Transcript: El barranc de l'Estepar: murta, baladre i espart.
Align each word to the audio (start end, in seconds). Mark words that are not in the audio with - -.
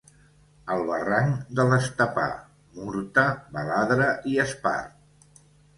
El 0.75 0.79
barranc 0.87 1.43
de 1.59 1.67
l'Estepar: 1.73 2.25
murta, 2.81 3.29
baladre 3.59 4.13
i 4.35 4.39
espart. 4.49 5.43